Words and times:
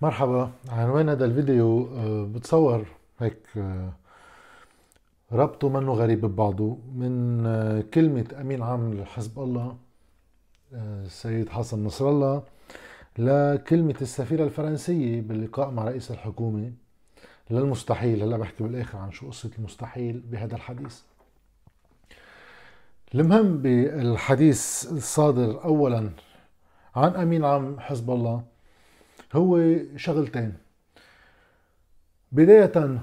مرحبا. 0.00 0.50
عنوان 0.68 1.08
هذا 1.08 1.24
الفيديو 1.24 1.88
آه، 1.96 2.24
بتصور 2.24 2.86
هيك 3.18 3.38
آه، 3.56 3.92
ربطه 5.32 5.68
منه 5.68 5.92
غريب 5.92 6.20
ببعضه 6.20 6.78
من 6.94 7.46
آه، 7.46 7.80
كلمة 7.94 8.26
أمين 8.40 8.62
عام 8.62 8.94
لحزب 8.94 9.38
الله 9.38 9.76
السيد 10.72 11.48
حسن 11.48 11.84
نصر 11.84 12.08
الله 12.08 12.42
لكلمة 13.18 13.94
السفيرة 14.02 14.44
الفرنسية 14.44 15.20
باللقاء 15.20 15.70
مع 15.70 15.84
رئيس 15.84 16.10
الحكومة. 16.10 16.72
للمستحيل 17.50 18.22
هلا 18.22 18.36
بحكي 18.36 18.64
بالآخر 18.64 18.98
عن 18.98 19.12
شو 19.12 19.28
قصة 19.28 19.50
المستحيل 19.58 20.20
بهذا 20.20 20.54
الحديث. 20.54 21.00
المهم 23.14 23.58
بالحديث 23.62 24.86
الصادر 24.92 25.64
اولا 25.64 26.10
عن 26.96 27.14
أمين 27.14 27.44
عام 27.44 27.80
حزب 27.80 28.10
الله 28.10 28.42
هو 29.34 29.76
شغلتين 29.96 30.54
بداية 32.32 33.00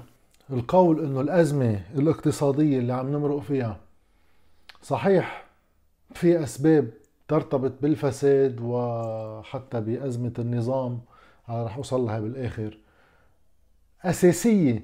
القول 0.50 1.04
إنه 1.04 1.20
الأزمة 1.20 1.80
الاقتصادية 1.94 2.78
اللي 2.78 2.92
عم 2.92 3.12
نمرق 3.12 3.38
فيها 3.38 3.80
صحيح 4.82 5.46
في 6.14 6.42
أسباب 6.42 6.90
ترتبط 7.28 7.72
بالفساد 7.82 8.60
وحتى 8.62 9.80
بأزمة 9.80 10.32
النظام 10.38 11.00
رح 11.50 11.76
أوصل 11.76 12.00
لها 12.00 12.20
بالآخر. 12.20 12.78
أساسية 14.04 14.82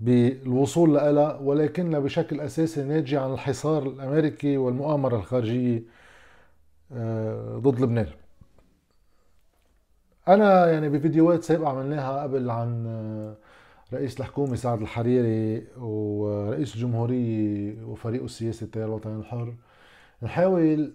بالوصول 0.00 0.94
لها 0.94 1.36
ولكنها 1.38 1.98
بشكل 2.00 2.40
أساسي 2.40 2.82
ناتجة 2.82 3.20
عن 3.20 3.32
الحصار 3.32 3.82
الأمريكي 3.82 4.56
والمؤامرة 4.56 5.16
الخارجية 5.16 5.82
آه، 6.92 7.58
ضد 7.58 7.80
لبنان. 7.80 8.08
أنا 10.28 10.72
يعني 10.72 10.88
بفيديوهات 10.88 11.42
سابقة 11.42 11.68
عملناها 11.68 12.22
قبل 12.22 12.50
عن 12.50 12.86
آه، 12.86 13.34
رئيس 13.96 14.20
الحكومة 14.20 14.56
سعد 14.56 14.80
الحريري 14.80 15.66
ورئيس 15.78 16.74
الجمهورية 16.74 17.84
وفريقه 17.84 18.24
السياسي 18.24 18.64
التيار 18.64 18.88
الوطني 18.88 19.16
الحر. 19.16 19.54
نحاول 20.22 20.92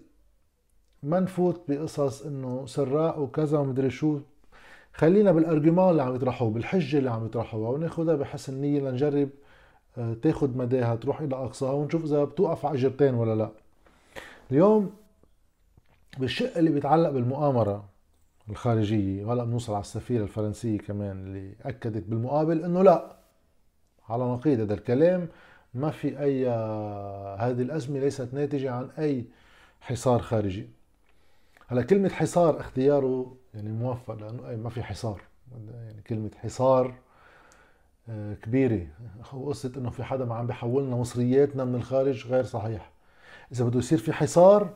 ما 1.02 1.20
نفوت 1.20 1.60
بقصص 1.68 2.22
إنه 2.22 2.66
سراء 2.66 3.20
وكذا 3.20 3.58
ومدري 3.58 3.90
شو. 3.90 4.20
خلينا 4.92 5.32
بالارجيومون 5.32 5.90
اللي 5.90 6.02
عم 6.02 6.14
يطرحوه 6.14 6.50
بالحجة 6.50 6.98
اللي 6.98 7.10
عم 7.10 7.26
يطرحوها 7.26 7.70
وناخذها 7.70 8.14
بحسن 8.14 8.60
نيه 8.60 8.80
لنجرب 8.80 9.28
آه، 9.98 10.14
تاخذ 10.22 10.58
مداها 10.58 10.96
تروح 10.96 11.20
إلى 11.20 11.36
أقصاها 11.36 11.72
ونشوف 11.72 12.04
إذا 12.04 12.24
بتوقف 12.24 12.66
على 12.66 12.78
اجرتين 12.78 13.14
ولا 13.14 13.34
لا. 13.34 13.50
اليوم 14.50 14.90
بالشق 16.18 16.58
اللي 16.58 16.70
بيتعلق 16.70 17.10
بالمؤامرة 17.10 17.84
الخارجية 18.50 19.24
وهلا 19.24 19.44
بنوصل 19.44 19.72
على 19.72 19.80
السفيرة 19.80 20.22
الفرنسية 20.22 20.78
كمان 20.78 21.26
اللي 21.26 21.54
أكدت 21.62 22.04
بالمقابل 22.08 22.64
إنه 22.64 22.82
لا. 22.82 23.16
على 24.08 24.24
نقيض 24.24 24.60
هذا 24.60 24.74
الكلام 24.74 25.28
ما 25.74 25.90
في 25.90 26.20
أي 26.22 26.48
هذه 27.38 27.62
الأزمة 27.62 27.98
ليست 27.98 28.34
ناتجة 28.34 28.70
عن 28.70 28.90
أي 28.98 29.24
حصار 29.80 30.18
خارجي. 30.22 30.68
هلا 31.66 31.82
كلمة 31.82 32.08
حصار 32.08 32.60
اختياره 32.60 33.36
يعني 33.54 33.72
موفق 33.72 34.14
لأنه 34.14 34.48
أي 34.48 34.56
ما 34.56 34.70
في 34.70 34.82
حصار. 34.82 35.22
يعني 35.74 36.02
كلمة 36.02 36.30
حصار 36.42 36.94
آه، 38.08 38.34
كبيرة. 38.34 38.86
وقصة 39.32 39.72
إنه 39.76 39.90
في 39.90 40.04
حدا 40.04 40.24
ما 40.24 40.34
عم 40.34 40.46
بيحولنا 40.46 40.96
مصرياتنا 40.96 41.64
من 41.64 41.74
الخارج 41.74 42.26
غير 42.26 42.44
صحيح. 42.44 42.90
إذا 43.52 43.64
بده 43.64 43.78
يصير 43.78 43.98
في 43.98 44.12
حصار 44.12 44.74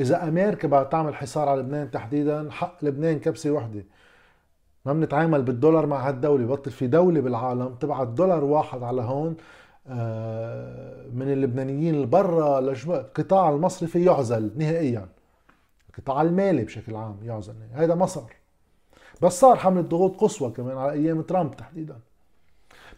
إذا 0.00 0.28
أمريكا 0.28 0.68
بدها 0.68 0.82
تعمل 0.82 1.14
حصار 1.14 1.48
على 1.48 1.60
لبنان 1.60 1.90
تحديدا 1.90 2.50
حق 2.50 2.84
لبنان 2.84 3.18
كبسة 3.20 3.50
وحدة. 3.50 3.84
ما 4.84 4.92
بنتعامل 4.92 5.42
بالدولار 5.42 5.86
مع 5.86 6.08
هالدولة 6.08 6.46
بطل 6.46 6.70
في 6.70 6.86
دولة 6.86 7.20
بالعالم 7.20 7.74
تبعت 7.74 8.08
دولار 8.08 8.44
واحد 8.44 8.82
على 8.82 9.02
هون 9.02 9.36
آه، 9.86 11.06
من 11.12 11.32
اللبنانيين 11.32 11.94
اللي 11.94 12.72
القطاع 12.88 13.50
المصرفي 13.50 14.04
يعزل 14.04 14.52
نهائيا. 14.56 15.08
القطاع 15.88 16.22
المالي 16.22 16.64
بشكل 16.64 16.96
عام 16.96 17.16
يعزل 17.22 17.54
هذا 17.72 17.94
ما 17.94 18.06
صار 18.06 18.32
بس 19.22 19.40
صار 19.40 19.56
حملة 19.56 19.82
ضغوط 19.82 20.16
قصوى 20.20 20.50
كمان 20.50 20.78
على 20.78 20.92
أيام 20.92 21.22
ترامب 21.22 21.56
تحديدا. 21.56 21.98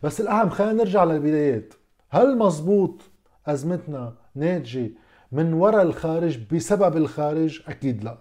بس 0.03 0.21
الأهم 0.21 0.49
خلينا 0.49 0.73
نرجع 0.73 1.05
للبدايات. 1.05 1.75
هل 2.11 2.39
مزبوط 2.39 3.01
أزمتنا 3.47 4.15
ناتجة 4.35 4.91
من 5.33 5.53
وراء 5.53 5.83
الخارج 5.83 6.55
بسبب 6.55 6.97
الخارج؟ 6.97 7.63
أكيد 7.67 8.05
لا. 8.05 8.19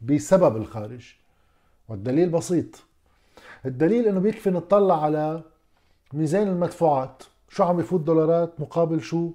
بسبب 0.00 0.56
الخارج. 0.56 1.14
والدليل 1.88 2.28
بسيط. 2.28 2.82
الدليل 3.66 4.08
إنه 4.08 4.20
بيكفي 4.20 4.50
نطلع 4.50 5.04
على 5.04 5.42
ميزان 6.12 6.48
المدفوعات. 6.48 7.22
شو 7.48 7.62
عم 7.64 7.76
بفوت 7.76 8.00
دولارات؟ 8.00 8.60
مقابل 8.60 9.00
شو؟ 9.00 9.32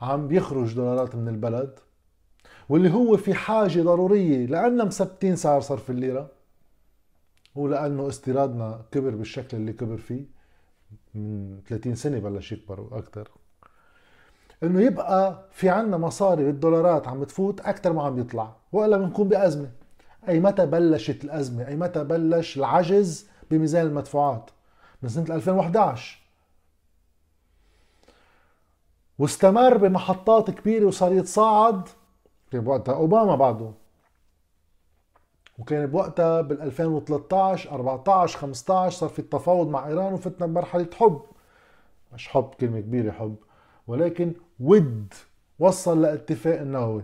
عم 0.00 0.28
بيخرج 0.28 0.74
دولارات 0.74 1.14
من 1.14 1.28
البلد. 1.28 1.78
واللي 2.68 2.90
هو 2.90 3.16
في 3.16 3.34
حاجة 3.34 3.82
ضرورية 3.82 4.46
لأننا 4.46 4.84
مثبتين 4.84 5.36
سعر 5.36 5.60
صرف 5.60 5.90
الليرة 5.90 6.30
ولأنه 7.54 8.08
استيرادنا 8.08 8.82
كبر 8.90 9.10
بالشكل 9.10 9.56
اللي 9.56 9.72
كبر 9.72 9.96
فيه. 9.96 10.24
من 11.14 11.60
30 11.68 11.94
سنة 11.94 12.18
بلش 12.18 12.52
يكبر 12.52 12.80
وأكثر 12.80 13.30
إنه 14.62 14.80
يبقى 14.80 15.48
في 15.50 15.68
عنا 15.68 15.96
مصاري 15.96 16.44
بالدولارات 16.44 17.08
عم 17.08 17.24
تفوت 17.24 17.60
أكثر 17.60 17.92
ما 17.92 18.02
عم 18.02 18.18
يطلع 18.20 18.52
وإلا 18.72 18.96
بنكون 18.96 19.28
بأزمة. 19.28 19.70
أي 20.28 20.40
متى 20.40 20.66
بلشت 20.66 21.24
الأزمة؟ 21.24 21.68
أي 21.68 21.76
متى 21.76 22.04
بلش 22.04 22.56
العجز 22.58 23.26
بميزان 23.50 23.86
المدفوعات؟ 23.86 24.50
من 25.02 25.08
سنة 25.08 25.34
2011 25.36 26.18
واستمر 29.18 29.76
بمحطات 29.76 30.50
كبيرة 30.50 30.86
وصار 30.86 31.12
يتصاعد 31.12 31.88
كان 32.50 32.60
بوقتها 32.60 32.94
أوباما 32.94 33.36
بعده. 33.36 33.70
وكان 35.58 35.86
بوقتها 35.86 36.40
بال 36.40 36.62
2013 36.62 37.70
14 37.70 38.38
15 38.38 38.98
صار 38.98 39.08
في 39.08 39.18
التفاوض 39.18 39.68
مع 39.68 39.86
إيران 39.88 40.12
وفتنا 40.12 40.46
بمرحلة 40.46 40.88
حب. 40.94 41.22
مش 42.12 42.28
حب 42.28 42.50
كلمة 42.60 42.80
كبيرة 42.80 43.10
حب. 43.12 43.36
ولكن 43.86 44.32
ود 44.62 45.14
وصل 45.58 46.02
لاتفاق 46.02 46.60
النووي. 46.60 47.02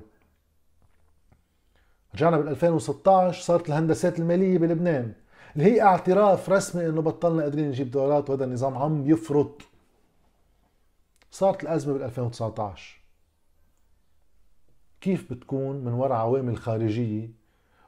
رجعنا 2.15 2.37
بال 2.37 2.49
2016 2.49 3.43
صارت 3.43 3.69
الهندسات 3.69 4.19
المالية 4.19 4.59
بلبنان 4.59 5.13
اللي 5.57 5.65
هي 5.73 5.83
اعتراف 5.83 6.51
رسمي 6.51 6.87
إنه 6.87 7.03
بطلنا 7.03 7.43
قادرين 7.43 7.69
نجيب 7.69 7.91
دولارات 7.91 8.31
وهذا 8.31 8.45
النظام 8.45 8.79
عم 8.79 9.11
يفرط. 9.11 9.63
صارت 11.31 11.63
الأزمة 11.63 11.93
بال 11.93 12.03
2019 12.03 13.01
كيف 15.01 15.33
بتكون 15.33 15.77
من 15.85 15.93
وراء 15.93 16.19
عوامل 16.19 16.57
خارجية؟ 16.57 17.31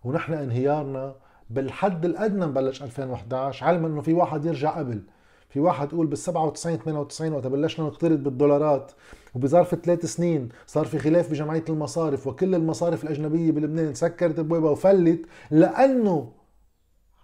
ونحن 0.04 0.32
انهيارنا 0.32 1.14
بالحد 1.50 2.04
الأدنى 2.04 2.46
بلش 2.46 2.82
2011 2.82 3.66
علما 3.66 3.86
إنه 3.86 4.00
في 4.00 4.12
واحد 4.12 4.44
يرجع 4.44 4.78
قبل. 4.78 5.02
في 5.50 5.60
واحد 5.60 5.92
يقول 5.92 6.06
بال 6.06 6.18
97 6.18 6.76
98 6.78 7.32
وقت 7.32 7.46
بلشنا 7.46 7.86
نقترض 7.86 8.22
بالدولارات 8.22 8.92
وبظرف 9.34 9.74
ثلاث 9.74 10.06
سنين 10.06 10.48
صار 10.66 10.84
في 10.84 10.98
خلاف 10.98 11.30
بجمعية 11.30 11.64
المصارف 11.68 12.26
وكل 12.26 12.54
المصارف 12.54 13.04
الأجنبية 13.04 13.52
بلبنان 13.52 13.94
سكرت 13.94 14.38
ابوابها 14.38 14.70
وفلت 14.70 15.26
لأنه 15.50 16.32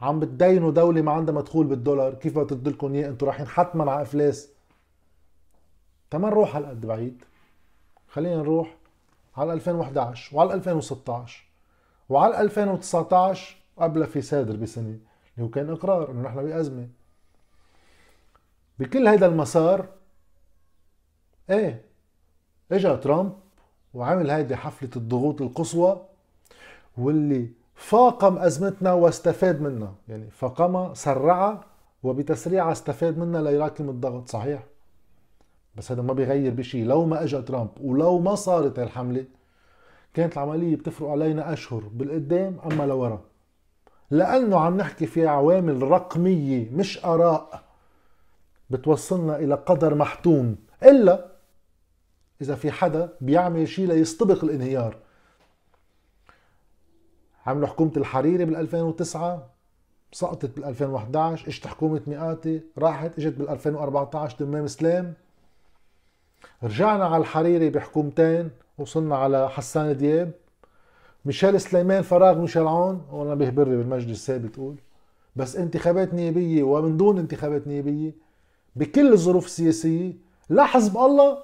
عم 0.00 0.20
بتدينوا 0.20 0.70
دولة 0.70 1.03
ما 1.03 1.12
عندها 1.12 1.34
مدخول 1.34 1.66
بالدولار. 1.66 2.15
كيف 2.15 2.38
بدي 2.38 2.70
لكم 2.70 2.94
إياه؟ 2.94 3.09
أنتم 3.09 3.26
رايحين 3.26 3.47
حتما 3.47 3.92
على 3.92 4.03
أفلاس. 4.03 4.48
تما 6.10 6.28
نروح 6.28 6.56
هالقد 6.56 6.86
بعيد. 6.86 7.25
خلينا 8.09 8.36
نروح 8.36 8.76
على 9.36 9.53
2011 9.53 10.36
وعلى 10.36 10.54
2016 10.54 11.44
وعلى 12.09 12.41
2019 12.41 13.56
قبل 13.78 14.06
في 14.06 14.20
سادر 14.20 14.56
بسنة 14.56 14.84
اللي 14.88 15.00
هو 15.47 15.48
كان 15.48 15.71
إقرار 15.71 16.10
إنه 16.10 16.22
نحن 16.22 16.42
بأزمة. 16.42 16.89
بكل 18.78 19.07
هيدا 19.09 19.27
المسار 19.27 19.87
إيه 21.51 21.83
إجا 22.73 22.97
ترامب 22.97 23.33
وعمل 23.95 24.31
هيدي 24.31 24.57
حفلة 24.57 24.91
الضغوط 24.97 25.43
القصوى 25.43 26.03
واللي 26.99 27.49
فاقم 27.75 28.39
أزمتنا 28.39 28.93
واستفاد 28.93 29.61
منها 29.61 29.95
يعني 30.09 30.31
فاقمها 30.31 30.95
سرعها 30.95 31.65
وبتسريعها 32.03 32.73
استفاد 32.73 33.19
منها 33.19 33.43
ليراكم 33.43 33.89
الضغط 33.89 34.28
صحيح؟ 34.28 34.63
بس 35.75 35.93
هذا 35.93 36.03
ما 36.03 36.13
بيغير 36.13 36.55
بشيء 36.55 36.84
لو 36.87 37.05
ما 37.05 37.25
اجى 37.25 37.43
ترامب 37.43 37.71
ولو 37.81 38.19
ما 38.19 38.34
صارت 38.34 38.78
الحملة 38.78 39.25
كانت 40.15 40.33
العملية 40.33 40.77
بتفرق 40.77 41.09
علينا 41.09 41.53
أشهر 41.53 41.81
بالقدام 41.81 42.59
أما 42.73 42.87
لورا. 42.87 43.21
لأنه 44.11 44.61
عم 44.61 44.77
نحكي 44.77 45.07
في 45.07 45.27
عوامل 45.27 45.83
رقمية 45.83 46.71
مش 46.71 47.05
آراء. 47.05 47.66
بتوصلنا 48.71 49.36
إلى 49.36 49.54
قدر 49.54 49.95
محتوم. 49.95 50.57
إلا 50.83 51.27
إذا 52.42 52.54
في 52.54 52.71
حدا 52.71 53.13
بيعمل 53.21 53.68
شيء 53.68 53.86
ليستبق 53.86 54.45
الانهيار. 54.45 54.97
عملوا 57.47 57.68
حكومة 57.68 57.92
الحريري 57.97 58.45
بال 58.45 58.57
2009 58.57 59.51
سقطت 60.13 60.57
بال 60.57 60.65
2011 60.65 61.48
إجت 61.48 61.66
حكومة 61.66 62.01
مئاتي 62.07 62.60
راحت 62.78 63.18
إجت 63.18 63.39
بال 63.39 63.48
2014 63.48 64.36
تمام 64.36 64.66
سلام 64.66 65.15
رجعنا 66.63 67.04
على 67.04 67.16
الحريري 67.16 67.71
بحكومتين 67.71 68.51
وصلنا 68.78 69.16
على 69.16 69.48
حسان 69.51 69.97
دياب. 69.97 70.33
ميشيل 71.24 71.60
سليمان 71.60 72.03
فراغ 72.03 72.39
ميشيل 72.39 72.66
عون 72.66 73.07
وأنا 73.10 73.34
بيهبرني 73.34 73.77
بالمجلس 73.77 74.10
السابق 74.10 74.51
تقول. 74.51 74.77
بس 75.36 75.57
انتخابات 75.57 76.15
نيابية 76.15 76.63
ومن 76.63 76.97
دون 76.97 77.18
انتخابات 77.18 77.66
نيابية 77.66 78.26
بكل 78.77 79.13
الظروف 79.13 79.47
السياسية 79.47 80.13
لا 80.49 80.65
حزب 80.65 80.97
الله 80.97 81.39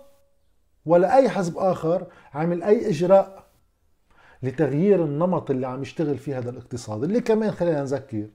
ولا 0.87 1.17
أي 1.17 1.29
حزب 1.29 1.59
آخر 1.59 2.07
عمل 2.35 2.63
أي 2.63 2.91
إجراء 2.91 3.45
لتغيير 4.43 5.05
النمط 5.05 5.51
اللي 5.51 5.67
عم 5.67 5.83
يشتغل 5.83 6.19
فيه 6.19 6.39
هذا 6.39 6.51
الاقتصاد. 6.51 7.05
اللي 7.05 7.21
كمان 7.21 7.51
خلينا 7.51 7.81
نذكر 7.81 8.27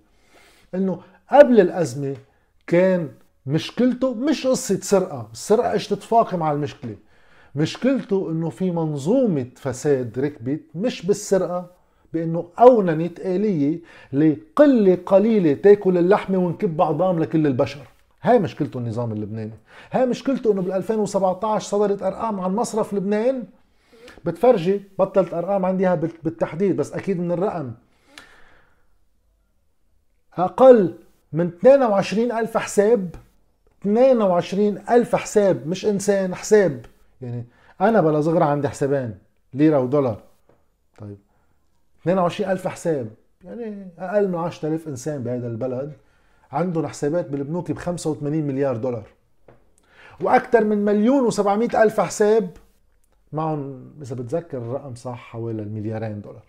إنه 0.75 0.99
قبل 1.31 1.59
الأزمة 1.59 2.15
كان 2.67 3.09
مشكلته 3.45 4.13
مش 4.13 4.47
قصة 4.47 4.79
سرقة 4.81 5.29
السرقة 5.31 5.71
إيش 5.71 5.87
تتفاقم 5.87 6.43
على 6.43 6.55
المشكلة؟ 6.55 6.95
مشكلته 7.55 8.31
إنه 8.31 8.49
في 8.49 8.71
منظومة 8.71 9.47
فساد 9.55 10.19
ركبت 10.19 10.61
مش 10.75 11.05
بالسرقة 11.05 11.71
بإنه 12.13 12.49
أوننت 12.59 13.19
آلية 13.19 13.79
لقلة 14.13 14.97
قليلة 15.05 15.53
تأكل 15.53 15.97
اللحمة 15.97 16.37
ونكب 16.37 16.81
عظام 16.81 17.19
لكل 17.19 17.47
البشر. 17.47 17.87
هاي 18.27 18.39
مشكلته 18.39 18.77
النظام 18.77 19.11
اللبناني. 19.11 19.53
هاي 19.91 20.05
مشكلته 20.05 20.51
إنه 20.51 20.61
بال 20.61 20.71
2017 20.71 21.69
صدرت 21.69 22.03
أرقام 22.03 22.39
عن 22.39 22.55
مصرف 22.55 22.93
لبنان. 22.93 23.43
بتفرجي 24.25 24.81
بطلت 24.99 25.33
أرقام 25.33 25.65
عندي 25.65 25.95
بالتحديد 25.95 26.75
بس 26.77 26.93
أكيد 26.93 27.19
من 27.19 27.31
الرقم. 27.31 27.71
أقل 30.37 30.95
من 31.33 31.47
22 31.47 32.31
ألف 32.31 32.57
حساب. 32.57 33.15
22 33.81 34.77
ألف 34.89 35.15
حساب 35.15 35.67
مش 35.67 35.85
إنسان 35.85 36.35
حساب. 36.35 36.85
يعني 37.21 37.45
أنا 37.81 38.01
بلا 38.01 38.21
صغر 38.21 38.43
عندي 38.43 38.69
حسابين 38.69 39.17
ليرة 39.53 39.79
ودولار. 39.79 40.21
طيب. 40.97 41.17
22 42.01 42.51
ألف 42.51 42.67
حساب. 42.67 43.09
يعني 43.43 43.87
أقل 43.99 44.27
من 44.27 44.35
10000 44.35 44.87
إنسان 44.87 45.23
بهذا 45.23 45.47
البلد. 45.47 45.93
عندهم 46.51 46.87
حسابات 46.87 47.29
بالبنوك 47.29 47.71
ب 47.71 47.77
85 47.77 48.43
مليار 48.43 48.77
دولار. 48.77 49.07
وأكثر 50.21 50.63
من 50.63 50.85
مليون 50.85 51.31
و700 51.31 51.75
ألف 51.75 52.01
حساب 52.01 52.49
معهم 53.33 53.91
إذا 54.01 54.15
بتذكر 54.15 54.57
الرقم 54.57 54.95
صح 54.95 55.17
حوالي 55.17 55.61
المليارين 55.61 56.21
دولار. 56.21 56.43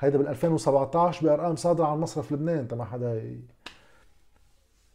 هيدا 0.00 0.18
بال 0.18 0.28
2017 0.28 1.26
بأرقام 1.26 1.56
صادرة 1.56 1.86
عن 1.86 1.98
مصرف 1.98 2.32
لبنان. 2.32 2.68
تما 2.68 2.84
حدا 2.84 3.22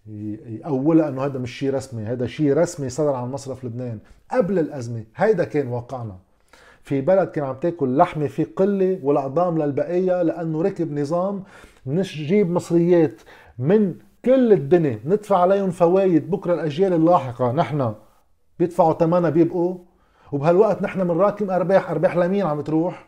يقولها 0.08 1.10
إنه 1.10 1.26
هذا 1.26 1.40
مش 1.40 1.60
شيء 1.60 1.74
رسمي. 1.74 2.04
هذا 2.04 2.28
شيء 2.28 2.54
رسمي 2.54 2.90
صدر 2.90 3.14
عن 3.14 3.32
مصرف 3.32 3.66
لبنان 3.66 4.00
قبل 4.32 4.60
الأزمة. 4.60 5.04
هيدا 5.16 5.44
كان 5.44 5.68
واقعنا. 5.68 6.18
في 6.84 7.02
بلد 7.02 7.28
كان 7.28 7.44
عم 7.44 7.56
تاكل 7.56 7.98
لحمة 7.98 8.28
في 8.28 8.44
قلة 8.44 9.00
والعظام 9.04 9.58
للبقية 9.58 10.22
لأنه 10.22 10.62
ركب 10.62 11.00
نظام 11.00 11.44
نجيب 11.86 12.50
مصريات 12.50 13.22
من 13.60 13.96
كل 14.26 14.54
الدنيا 14.54 15.00
ندفع 15.06 15.38
عليهم 15.38 15.72
فوايد 15.72 16.32
بكرة 16.32 16.54
الأجيال 16.54 16.94
اللاحقة. 16.94 17.52
نحن 17.52 17.94
بيدفعوا 18.60 18.94
ثمنها 18.94 19.30
بيبقوا 19.30 19.78
وبهالوقت 20.32 20.82
نحن 20.82 21.04
بنراكم 21.04 21.52
أرباح 21.52 21.92
أرباح 21.92 22.18
لمين 22.18 22.46
عم 22.46 22.62
تروح؟ 22.62 23.08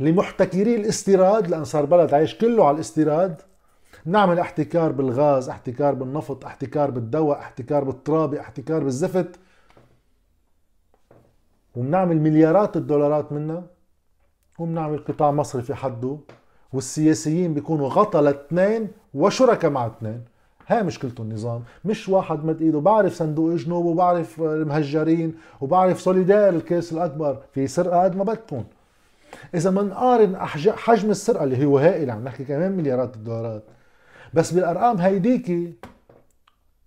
لمحتكري 0.00 0.76
الاستيراد 0.76 1.50
لأن 1.50 1.64
صار 1.64 1.84
بلد 1.84 2.14
عايش 2.14 2.34
كله 2.34 2.66
على 2.66 2.74
الاستيراد. 2.74 3.42
نعمل 4.04 4.38
احتكار 4.38 4.92
بالغاز 4.92 5.48
احتكار 5.48 5.94
بالنفط 5.94 6.44
احتكار 6.44 6.90
بالدواء 6.90 7.38
احتكار 7.38 7.84
بالترابي 7.84 8.40
احتكار 8.40 8.84
بالزفت. 8.84 9.40
وبنعمل 11.76 12.20
مليارات 12.20 12.76
الدولارات 12.76 13.32
منها 13.32 13.64
وبنعمل 14.58 14.98
قطاع 14.98 15.30
مصرفي 15.30 15.74
حده. 15.74 16.18
والسياسيين 16.72 17.54
بيكونوا 17.54 17.88
غطى 17.88 18.20
لاثنين 18.20 18.88
وشركاء 19.14 19.70
مع 19.70 19.86
اثنين. 19.86 20.20
هاي 20.66 20.82
مشكلته 20.82 21.22
النظام. 21.22 21.62
مش 21.84 22.08
واحد 22.08 22.44
مد 22.44 22.62
إيده. 22.62 22.80
بعرف 22.80 23.14
صندوق 23.14 23.54
جنوب 23.54 23.84
وبعرف 23.84 24.40
المهجرين 24.40 25.34
وبعرف 25.60 26.00
سوليدار 26.00 26.54
الكيس 26.54 26.92
الأكبر. 26.92 27.42
في 27.54 27.66
سرقة 27.66 28.04
قد 28.04 28.16
ما 28.16 28.24
بدكم. 28.24 28.64
إذا 29.54 29.70
منقارن 29.70 30.36
حجم 30.76 31.10
السرقة 31.10 31.44
اللي 31.44 31.64
هو 31.64 31.78
هائل 31.78 32.10
عم 32.10 32.24
نحكي 32.24 32.44
كمان 32.44 32.72
مليارات 32.72 33.16
الدولارات. 33.16 33.62
بس 34.34 34.52
بالأرقام 34.52 34.96
هيديكي 34.96 35.72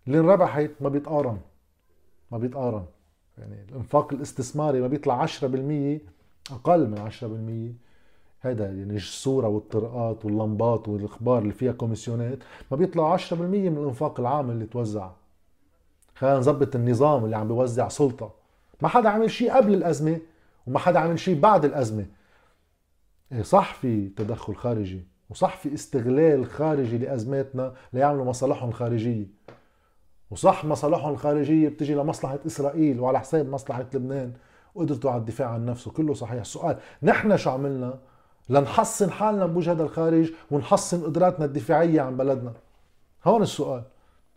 اللي 0.07 0.19
انربحت 0.19 0.71
ما 0.81 0.89
بيتقارن. 0.89 1.37
ما 2.31 2.37
بيتقارن. 2.37 2.85
يعني 3.37 3.65
الإنفاق 3.69 4.13
الاستثماري 4.13 4.81
ما 4.81 4.87
بيطلع 4.87 5.25
10% 5.25 6.01
أقل 6.51 6.89
من 6.89 6.97
10% 6.97 7.84
هذا 8.45 8.65
يعني 8.65 8.95
الصورة 8.95 9.47
والطرقات 9.47 10.25
واللمبات 10.25 10.87
والإخبار 10.87 11.41
اللي 11.41 11.53
فيها 11.53 11.71
كوميسيونات 11.71 12.37
ما 12.71 12.77
بيطلع 12.77 13.17
10% 13.17 13.33
من 13.33 13.77
الإنفاق 13.77 14.19
العام 14.19 14.51
اللي 14.51 14.65
توزع. 14.65 15.09
خلينا 16.15 16.37
نظبط 16.37 16.75
النظام 16.75 17.25
اللي 17.25 17.35
عم 17.37 17.47
بيوزع 17.47 17.87
سلطة. 17.87 18.33
ما 18.81 18.87
حدا 18.87 19.09
عمل 19.09 19.31
شيء 19.31 19.51
قبل 19.53 19.73
الأزمة 19.73 20.19
وما 20.67 20.79
حدا 20.79 20.99
عمل 20.99 21.19
شيء 21.19 21.39
بعد 21.39 21.65
الأزمة. 21.65 22.05
إيه 23.31 23.41
صح 23.41 23.73
في 23.73 24.09
تدخل 24.09 24.55
خارجي 24.55 25.07
وصح 25.29 25.57
في 25.57 25.73
استغلال 25.73 26.45
خارجي 26.45 26.97
لأزماتنا 26.97 27.73
ليعملوا 27.93 28.25
مصالحهم 28.25 28.69
الخارجية. 28.69 29.27
وصح 30.31 30.65
مصالحهم 30.65 31.13
الخارجية 31.13 31.69
بتجي 31.69 31.95
لمصلحة 31.95 32.39
إسرائيل 32.45 32.99
وعلى 32.99 33.19
حساب 33.19 33.49
مصلحة 33.49 33.85
لبنان. 33.93 34.33
وقدرته 34.75 35.09
على 35.09 35.19
الدفاع 35.19 35.49
عن 35.49 35.65
نفسه 35.65 35.91
كله 35.91 36.13
صحيح. 36.13 36.41
السؤال 36.41 36.77
نحن 37.03 37.37
شو 37.37 37.49
عملنا؟ 37.49 37.99
لنحصن 38.49 39.11
حالنا 39.11 39.45
بوجه 39.45 39.71
هذا 39.71 39.83
الخارج 39.83 40.31
ونحصن 40.51 41.03
قدراتنا 41.03 41.45
الدفاعية 41.45 42.01
عن 42.01 42.17
بلدنا. 42.17 42.53
هون 43.25 43.41
السؤال. 43.41 43.83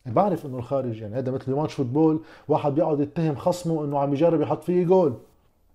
بعرف 0.06 0.46
إنه 0.46 0.58
الخارج 0.58 1.00
يعني 1.00 1.14
هذا 1.14 1.30
مثل 1.30 1.52
ماتش 1.52 1.74
فوتبول 1.74 2.20
واحد 2.48 2.74
بيقعد 2.74 3.00
يتهم 3.00 3.36
خصمه 3.36 3.84
إنه 3.84 3.98
عم 3.98 4.12
يجرب 4.12 4.40
يحط 4.40 4.64
فيه 4.64 4.84
جول. 4.84 5.14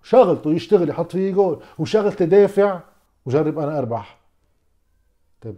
شغلته 0.03 0.51
يشتغل 0.51 0.89
يحط 0.89 1.11
فيه 1.11 1.31
جول 1.31 1.59
وشغلتي 1.79 2.25
دافع 2.25 2.79
وجرب 3.25 3.59
أنا 3.59 3.79
أربح. 3.79 4.17
طيب 5.41 5.55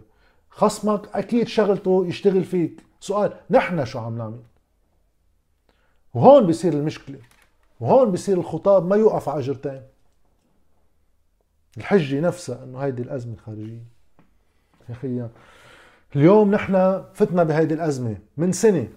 خصمك 0.50 1.08
أكيد 1.14 1.48
شغلته 1.48 2.06
يشتغل 2.06 2.44
فيك. 2.44 2.82
سؤال 3.00 3.32
نحن 3.50 3.84
شو 3.84 3.98
عم 3.98 4.18
نعمل؟ 4.18 4.40
وهون 6.14 6.46
بصير 6.46 6.72
المشكلة. 6.72 7.18
وهون 7.80 8.10
بصير 8.10 8.38
الخطاب 8.38 8.86
ما 8.86 8.96
يوقف 8.96 9.28
على 9.28 9.38
اجرتين 9.38 9.82
الحجة 11.76 12.20
نفسها 12.20 12.64
إنه 12.64 12.78
هيدي 12.78 13.02
الأزمة 13.02 13.34
الخارجية. 13.34 13.84
يا 14.88 14.94
أخي 14.94 15.28
اليوم 16.16 16.50
نحن 16.50 17.04
فتنا 17.14 17.42
بهيدي 17.42 17.74
الأزمة 17.74 18.16
من 18.36 18.52
سنة. 18.52 18.88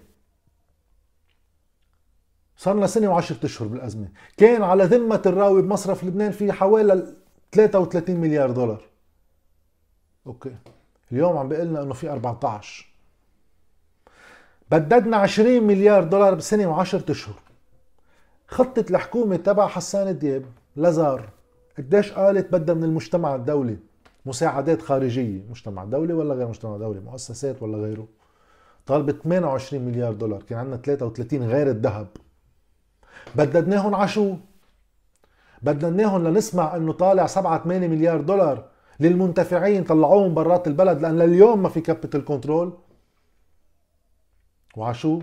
صار 2.56 2.76
لنا 2.76 2.86
سنة 2.86 3.08
وعشرة 3.08 3.46
أشهر 3.46 3.68
بالأزمة. 3.68 4.08
كان 4.36 4.62
على 4.62 4.84
ذمة 4.84 5.22
الراوي 5.26 5.62
بمصرف 5.62 6.04
لبنان 6.04 6.32
في 6.32 6.52
حوالي 6.52 7.16
33 7.52 8.16
مليار 8.16 8.50
دولار. 8.50 8.84
أوكي. 10.26 10.56
اليوم 11.12 11.36
عم 11.36 11.48
بيقول 11.48 11.66
لنا 11.66 11.82
إنه 11.82 11.94
في 11.94 12.10
14 12.10 12.86
بددنا 14.70 15.16
20 15.16 15.62
مليار 15.62 16.04
دولار 16.04 16.34
بسنة 16.34 16.84
و10 16.84 17.10
أشهر. 17.10 17.40
خطة 18.48 18.84
الحكومة 18.90 19.36
تبع 19.36 19.66
حسان 19.66 20.18
دياب 20.18 20.44
لزار 20.76 21.28
قديش 21.80 22.12
قالت 22.12 22.52
بدها 22.52 22.74
من 22.74 22.84
المجتمع 22.84 23.34
الدولي 23.34 23.78
مساعدات 24.26 24.82
خارجية 24.82 25.44
مجتمع 25.50 25.84
دولي 25.84 26.12
ولا 26.12 26.34
غير 26.34 26.48
مجتمع 26.48 26.76
دولي 26.76 27.00
مؤسسات 27.00 27.62
ولا 27.62 27.78
غيره. 27.78 28.08
طالبت 28.86 29.22
28 29.22 29.82
مليار 29.82 30.12
دولار 30.12 30.42
كان 30.42 30.58
عندنا 30.58 30.76
33 30.76 31.42
غير 31.42 31.70
الذهب. 31.70 32.06
بددناهم 33.34 33.94
عشو 33.94 34.36
بددناهم 35.62 36.28
لنسمع 36.28 36.76
إنه 36.76 36.92
طالع 36.92 37.26
7 37.26 37.64
8 37.64 37.88
مليار 37.88 38.20
دولار 38.20 38.64
للمنتفعين 39.00 39.84
طلعوهم 39.84 40.34
برات 40.34 40.66
البلد 40.66 41.00
لأن 41.00 41.18
لليوم 41.18 41.62
ما 41.62 41.68
في 41.68 41.80
capital 41.80 42.24
control 42.24 42.72
وعشو 44.76 45.20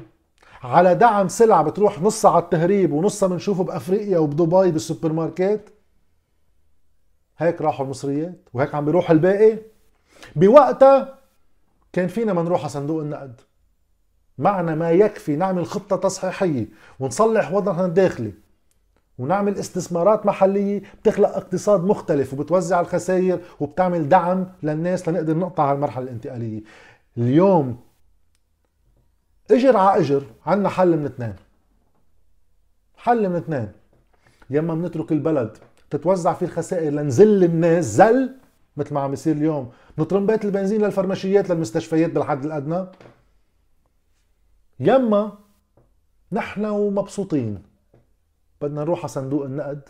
على 0.64 0.96
دعم 0.96 1.28
سلع 1.28 1.62
بتروح 1.62 2.02
نصها 2.02 2.32
على 2.32 2.44
التهريب 2.44 2.94
ونصها 2.94 3.30
بنشوفه 3.30 3.64
بأفريقيا 3.64 4.18
وبدبي 4.20 4.72
بالسوبر 4.72 5.14
ماركت. 5.14 5.74
هيك 7.38 7.62
راحوا 7.62 7.86
المصريات 7.86 8.50
وهيك 8.54 8.76
عم 8.76 8.86
بيروح 8.86 9.12
الباقي. 9.12 9.58
بوقتها 10.36 11.18
كان 11.94 12.08
فينا 12.08 12.34
ما 12.34 12.42
نروح 12.42 12.60
على 12.60 12.70
صندوق 12.70 13.02
النقد. 13.02 13.42
معنا 14.38 14.76
ما 14.76 14.92
يكفي 14.92 15.36
نعمل 15.36 15.66
خطة 15.66 15.96
تصحيحية 15.96 16.66
ونصلح 17.00 17.52
وضعنا 17.52 17.86
الداخلي. 17.86 18.34
ونعمل 19.18 19.58
استثمارات 19.58 20.26
محلية 20.26 20.82
بتخلق 21.02 21.30
اقتصاد 21.30 21.84
مختلف 21.84 22.34
وبتوزع 22.34 22.80
الخسائر 22.80 23.40
وبتعمل 23.60 24.10
دعم 24.10 24.48
للناس 24.64 25.10
لنقدر 25.10 25.38
نقطع 25.38 25.72
المرحلة 25.72 26.04
الانتقالية. 26.04 26.62
اليوم 27.18 27.80
اجر 29.52 29.78
على 29.78 30.00
اجر 30.02 30.24
عنا 30.46 30.70
حل 30.70 30.98
من 30.98 31.06
اثنين. 31.06 31.36
حل 32.98 33.30
من 33.30 33.36
اثنين. 33.36 33.72
يا 34.50 34.60
إما 34.60 34.76
بنترك 34.76 35.12
البلد 35.12 35.58
تتوزع 35.90 36.34
فيه 36.34 36.46
الخسائر 36.46 36.92
لنزل 36.92 37.44
الناس 37.44 37.86
زل 37.86 38.36
مثل 38.78 38.94
ما 38.94 39.00
عم 39.00 39.14
يصير 39.14 39.36
اليوم. 39.36 39.70
نطرم 39.98 40.26
بيت 40.26 40.46
البنزين 40.46 40.82
للفرماشيات 40.82 41.50
للمستشفيات 41.50 42.12
بالحد 42.12 42.46
الأدنى. 42.46 42.86
يما 44.80 45.32
نحن 46.32 46.66
ومبسوطين. 46.66 47.64
بدنا 48.62 48.82
نروح 48.82 49.00
على 49.00 49.08
صندوق 49.08 49.46
النقد 49.46 49.82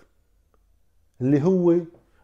اللي 1.22 1.44
هو 1.44 1.75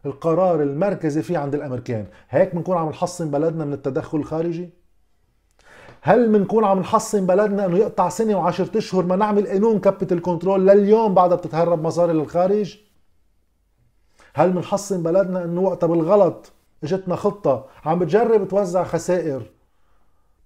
القرار 0.06 0.62
المركزي 0.62 1.22
فيه 1.22 1.38
عند 1.38 1.54
الأمريكان. 1.54 2.06
هيك 2.30 2.54
بنكون 2.54 2.76
عم 2.76 2.88
نحصن 2.88 3.30
بلدنا 3.30 3.64
من 3.64 3.72
التدخل 3.72 4.18
الخارجي؟ 4.18 4.70
هل 6.00 6.32
بنكون 6.32 6.64
عم 6.64 6.78
نحصن 6.78 7.26
بلدنا 7.26 7.66
إنه 7.66 7.78
يقطع 7.78 8.08
سنة 8.08 8.34
وعشرة 8.34 8.78
أشهر 8.78 9.04
ما 9.04 9.16
نعمل 9.16 9.46
قانون 9.46 9.78
capital 9.80 10.22
control 10.22 10.66
لليوم 10.66 11.14
بعدها 11.14 11.36
بتتهرب 11.36 11.82
مصاري 11.82 12.12
للخارج؟ 12.12 12.78
هل 14.34 14.52
بنحصن 14.52 15.02
بلدنا 15.02 15.44
إنه 15.44 15.60
وقتها 15.60 15.86
بالغلط 15.86 16.52
إجتنا 16.84 17.16
خطة؟ 17.16 17.66
عم 17.84 17.98
بتجرب 17.98 18.48
توزع 18.48 18.84
خسائر. 18.84 19.50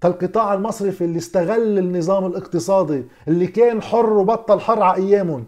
القطاع 0.05 0.55
المصرفي 0.55 1.05
اللي 1.05 1.19
استغل 1.19 1.79
النظام 1.79 2.27
الاقتصادي 2.27 3.05
اللي 3.29 3.47
كان 3.47 3.83
حر 3.83 4.13
وبطل 4.13 4.61
حر 4.61 4.83
على 4.83 5.03
أيامهم. 5.03 5.47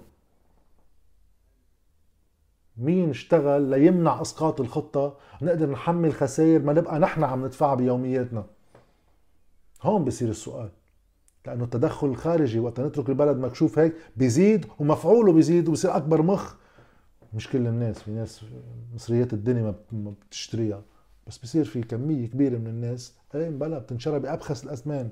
مين 2.77 3.11
اشتغل 3.11 3.63
ليمنع 3.63 4.21
إسقاط 4.23 4.61
الخطة؟ 4.61 5.17
نقدر 5.43 5.71
نحمل 5.71 6.13
خسائر 6.13 6.63
ما 6.63 6.73
نبقى 6.73 6.99
نحن 6.99 7.25
عم 7.25 7.45
ندفعها 7.45 7.75
بيومياتنا. 7.75 8.45
هون 9.83 10.05
بصير 10.05 10.29
السؤال. 10.29 10.69
لأنه 11.47 11.65
التدخل 11.65 12.07
الخارجي 12.07 12.59
وقت 12.61 12.81
نترك 12.81 13.09
البلد 13.09 13.37
مكشوف 13.37 13.79
هيك 13.79 13.95
بيزيد 14.17 14.67
ومفعوله 14.79 15.33
بيزيد 15.33 15.69
وبصير 15.69 15.97
أكبر 15.97 16.23
مخ. 16.23 16.55
مش 17.35 17.49
كل 17.49 17.67
الناس 17.67 18.03
في 18.03 18.11
ناس 18.11 18.45
مصريات 18.95 19.33
الدنيا 19.33 19.75
ما 19.93 20.15
بتشتريها 20.29 20.83
بس 21.27 21.39
بصير 21.39 21.65
في 21.65 21.83
كمية 21.83 22.27
كبيرة 22.27 22.59
من 22.59 22.67
الناس 22.67 23.15
إيه 23.35 23.49
بلا 23.51 23.79
بتنشرى 23.79 24.19
بأبخس 24.19 24.65
الاثمان 24.65 25.11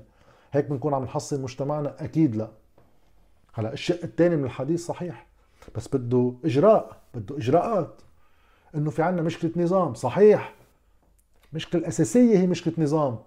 هيك 0.51 0.65
بنكون 0.65 0.93
عم 0.93 1.03
نحصن 1.03 1.41
مجتمعنا 1.41 2.03
أكيد 2.03 2.35
لا. 2.35 2.49
هلا 3.53 3.73
الشق 3.73 4.03
الثاني 4.03 4.35
من 4.35 4.43
الحديث 4.43 4.85
صحيح 4.85 5.27
بس 5.75 5.87
بده 5.95 6.33
إجراء 6.45 6.97
بده 7.13 7.37
إجراءات. 7.37 8.01
إنه 8.75 8.89
في 8.89 9.01
عنا 9.03 9.21
مشكلة 9.21 9.51
نظام 9.55 9.93
صحيح. 9.93 10.53
مشكلة 11.53 11.87
أساسية 11.87 12.37
هي 12.37 12.47
مشكلة 12.47 12.73
نظام. 12.77 13.19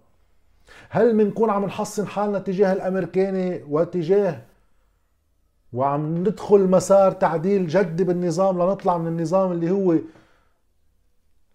هل 0.89 1.17
بنكون 1.17 1.51
عم 1.51 1.65
نحصن 1.65 2.07
حالنا 2.07 2.39
تجاه 2.39 2.73
الأمريكاني 2.73 3.63
وتجاه 3.69 4.43
وعم 5.73 6.17
ندخل 6.17 6.61
مسار 6.61 7.12
تعديل 7.12 7.67
جدي 7.67 8.05
بالنظام 8.05 8.62
لنطلع 8.62 8.99
من 8.99 9.07
النظام 9.07 9.52
اللي 9.52 9.71
هو 9.71 9.97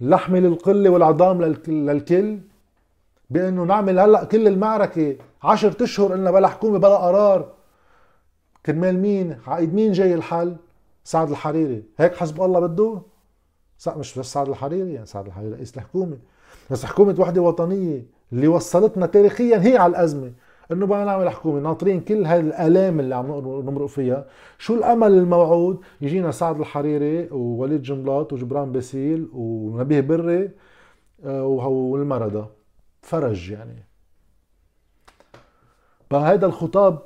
لحم 0.02 0.36
للقلة 0.36 0.90
والعظام 0.90 1.42
للكل 1.68 2.40
بأنه 3.30 3.64
نعمل 3.64 4.00
هلأ 4.00 4.24
كل 4.24 4.48
المعركة 4.48 5.16
عشر 5.44 5.74
أشهر 5.82 6.12
قلنا 6.12 6.32
بلا 6.32 6.48
حكومة 6.48 6.78
بلا 6.80 6.96
قرار. 6.96 7.54
كرمال 8.66 9.00
مين؟ 9.00 9.38
عقيد 9.48 9.74
مين 9.74 9.92
جاي 9.92 10.14
الحل؟ 10.14 10.56
سعد 11.04 11.30
الحريري. 11.30 11.84
هيك 11.98 12.16
حسب 12.16 12.42
الله 12.42 12.60
بده؟ 12.60 13.02
مش 13.88 14.20
بس 14.20 14.34
سعد 14.34 14.50
الحريري 14.50 14.94
يعني 14.94 15.06
سعد 15.06 15.26
الحريري 15.26 15.54
رئيس 15.56 15.78
الحكومة. 15.78 16.18
بس 16.72 16.86
حكومة 16.86 17.16
وحدة 17.20 17.42
وطنية 17.42 18.06
اللي 18.34 18.48
وصلتنا 18.48 19.06
تاريخيا 19.06 19.58
هي 19.58 19.78
على 19.78 19.92
الأزمة. 19.92 20.32
إنه 20.72 20.86
بدنا 20.86 21.06
نعمل 21.06 21.30
حكومه 21.30 21.60
ناطرين 21.60 22.02
كل 22.02 22.26
هاي 22.26 22.40
الآلام 22.40 23.00
اللي 23.00 23.16
عم 23.16 23.26
نمرق 23.66 23.86
فيها. 23.86 24.26
شو 24.58 24.76
الأمل 24.76 25.12
الموعود؟ 25.12 25.82
يجينا 26.02 26.32
سعد 26.32 26.60
الحريري 26.60 27.30
ووليد 27.32 27.82
جنبلاط 27.82 28.34
وجبران 28.34 28.72
باسيل 28.72 29.30
ونبيه 29.34 30.02
بري 30.02 30.50
آه، 31.26 31.46
والمردة 31.68 32.46
فرج 33.02 33.52
يعني. 33.52 33.86
فهذا 36.10 36.46
الخطاب 36.46 37.00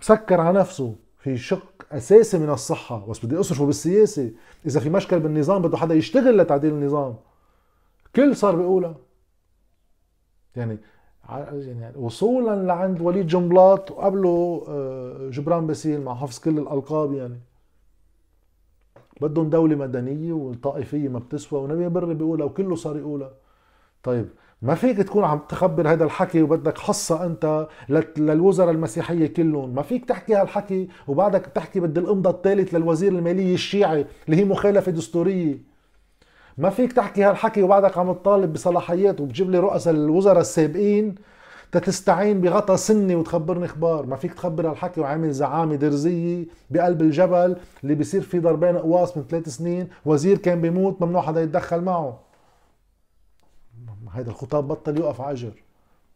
مسكر 0.00 0.40
على 0.40 0.58
نفسه. 0.58 0.94
في 1.18 1.36
شق 1.36 1.86
أساسي 1.92 2.38
من 2.38 2.50
الصحة. 2.50 3.06
بس 3.06 3.26
بدي 3.26 3.40
أصرفه 3.40 3.66
بالسياسة. 3.66 4.30
إذا 4.66 4.80
في 4.80 4.90
مشكل 4.90 5.20
بالنظام 5.20 5.62
بده 5.62 5.76
حدا 5.76 5.94
يشتغل 5.94 6.38
لتعديل 6.38 6.72
النظام. 6.72 7.16
كل 8.16 8.36
صار 8.36 8.56
بيقولها. 8.56 8.96
يعني 10.56 10.78
يعني 11.30 11.96
وصولا 11.96 12.66
لعند 12.66 13.00
وليد 13.00 13.26
جنبلاط 13.26 13.90
وقبله 13.90 14.64
آه، 14.68 15.30
جبران 15.30 15.66
باسيل 15.66 16.00
مع 16.00 16.14
حفظ 16.14 16.38
كل 16.38 16.58
الألقاب 16.58 17.12
يعني. 17.12 17.40
بدهم 19.20 19.50
دولة 19.50 19.76
مدنية 19.76 20.32
والطائفية 20.32 21.08
ما 21.08 21.18
بتسوى 21.18 21.60
ونبي 21.60 21.88
بري 21.88 22.14
بيقولها 22.14 22.46
وكله 22.46 22.74
صار 22.76 22.96
يقولها. 22.96 23.30
طيب 24.02 24.28
ما 24.62 24.74
فيك 24.74 24.96
تكون 24.96 25.24
عم 25.24 25.38
تخبر 25.48 25.88
هذا 25.92 26.04
الحكي 26.04 26.42
وبدك 26.42 26.78
حصة 26.78 27.26
أنت 27.26 27.68
للوزراء 28.18 28.70
المسيحية 28.70 29.26
كلهم. 29.26 29.74
ما 29.74 29.82
فيك 29.82 30.04
تحكي 30.04 30.34
هالحكي 30.34 30.88
وبعدك 31.08 31.46
تحكي 31.46 31.80
بدي 31.80 32.00
الامضة 32.00 32.30
الثالث 32.30 32.74
للوزير 32.74 33.12
المالية 33.12 33.54
الشيعي 33.54 34.06
اللي 34.26 34.36
هي 34.36 34.44
مخالفة 34.44 34.92
دستورية. 34.92 35.73
ما 36.58 36.70
فيك 36.70 36.92
تحكي 36.92 37.24
هالحكي 37.24 37.62
وبعدك 37.62 37.98
عم 37.98 38.12
تطالب 38.12 38.52
بصلاحيات 38.52 39.20
وبتجيب 39.20 39.50
لي 39.50 39.58
رؤساء 39.58 39.94
الوزراء 39.94 40.40
السابقين 40.40 41.14
تستعين 41.72 42.40
بغطا 42.40 42.76
سني 42.76 43.14
وتخبرني 43.14 43.64
أخبار. 43.64 44.06
ما 44.06 44.16
فيك 44.16 44.34
تخبر 44.34 44.70
هالحكي 44.70 45.00
وعامل 45.00 45.32
زعامة 45.32 45.74
درزية 45.74 46.46
بقلب 46.70 47.02
الجبل 47.02 47.56
اللي 47.82 47.94
بيصير 47.94 48.22
في 48.22 48.38
ضربين 48.38 48.78
قواص 48.78 49.16
من 49.16 49.22
ثلاث 49.22 49.48
سنين. 49.48 49.88
وزير 50.04 50.38
كان 50.38 50.60
بيموت 50.60 51.02
ممنوع 51.02 51.22
حدا 51.22 51.42
يتدخل 51.42 51.80
معه. 51.80 52.20
هيدا 54.12 54.30
الخطاب 54.30 54.68
بطل 54.68 54.98
يوقف 54.98 55.20
عجر 55.20 55.52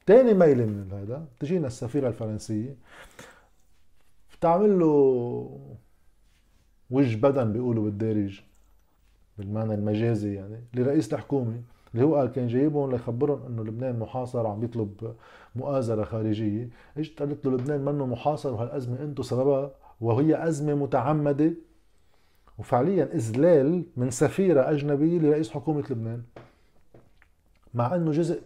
تاني 0.07 0.35
ميلة 0.35 0.65
من 0.65 0.93
هذا 0.93 1.25
تجينا 1.41 1.67
السفيرة 1.67 2.09
الفرنسية. 2.09 2.77
بتعمل 4.39 4.79
له 4.79 5.59
وجه 6.91 7.17
بدن 7.17 7.53
بيقولوا 7.53 7.85
بالدارج. 7.85 8.41
بالمعنى 9.39 9.75
المجازي 9.75 10.35
يعني 10.35 10.61
لرئيس 10.75 11.15
الحكومة 11.15 11.63
اللي 11.95 12.05
هو 12.05 12.17
قال 12.17 12.29
كان 12.33 12.47
جايبهم 12.47 12.91
ليخبرهم 12.91 13.47
إنه 13.47 13.65
لبنان 13.65 13.99
محاصر 13.99 14.47
وعم 14.47 14.65
يطلب 14.65 15.15
مؤازرة 15.57 16.05
خارجية، 16.05 16.69
اجت 16.97 17.19
قالت 17.19 17.47
له 17.47 17.53
لبنان 17.53 17.81
منه 17.81 18.07
محاصر 18.07 18.55
وهالأزمة 18.55 19.03
أنتم 19.03 19.23
سببها 19.23 19.71
وهي 20.01 20.49
أزمة 20.49 20.75
متعمدة 20.75 21.53
وفعليا 22.59 23.09
إذلال 23.15 23.85
من 23.97 24.11
سفيرة 24.11 24.71
أجنبية 24.71 25.19
لرئيس 25.19 25.51
حكومة 25.51 25.85
لبنان. 25.91 26.23
مع 27.75 27.95
إنه 27.95 28.11
جزء 28.11 28.43